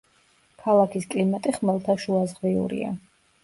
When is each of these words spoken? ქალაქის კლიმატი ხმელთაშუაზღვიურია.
ქალაქის 0.63 1.05
კლიმატი 1.11 1.55
ხმელთაშუაზღვიურია. 1.59 2.95